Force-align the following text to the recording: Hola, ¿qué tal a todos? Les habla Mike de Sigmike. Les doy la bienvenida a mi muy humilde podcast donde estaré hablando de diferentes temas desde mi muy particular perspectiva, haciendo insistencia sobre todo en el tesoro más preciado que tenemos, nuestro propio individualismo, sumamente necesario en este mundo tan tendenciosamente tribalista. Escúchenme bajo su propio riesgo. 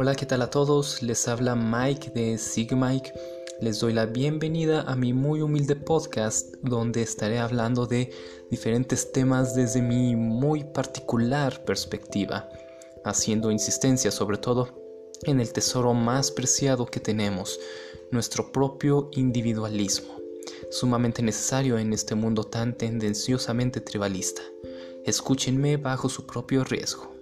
Hola, 0.00 0.14
¿qué 0.14 0.26
tal 0.26 0.42
a 0.42 0.50
todos? 0.50 1.02
Les 1.02 1.26
habla 1.26 1.56
Mike 1.56 2.12
de 2.14 2.38
Sigmike. 2.38 3.12
Les 3.60 3.80
doy 3.80 3.92
la 3.92 4.06
bienvenida 4.06 4.82
a 4.82 4.94
mi 4.94 5.12
muy 5.12 5.42
humilde 5.42 5.74
podcast 5.74 6.54
donde 6.62 7.02
estaré 7.02 7.40
hablando 7.40 7.84
de 7.84 8.12
diferentes 8.48 9.10
temas 9.10 9.56
desde 9.56 9.82
mi 9.82 10.14
muy 10.14 10.62
particular 10.62 11.64
perspectiva, 11.64 12.48
haciendo 13.04 13.50
insistencia 13.50 14.12
sobre 14.12 14.38
todo 14.38 14.68
en 15.24 15.40
el 15.40 15.52
tesoro 15.52 15.94
más 15.94 16.30
preciado 16.30 16.86
que 16.86 17.00
tenemos, 17.00 17.58
nuestro 18.12 18.52
propio 18.52 19.10
individualismo, 19.14 20.14
sumamente 20.70 21.22
necesario 21.22 21.76
en 21.76 21.92
este 21.92 22.14
mundo 22.14 22.44
tan 22.44 22.78
tendenciosamente 22.78 23.80
tribalista. 23.80 24.42
Escúchenme 25.04 25.76
bajo 25.76 26.08
su 26.08 26.24
propio 26.24 26.62
riesgo. 26.62 27.17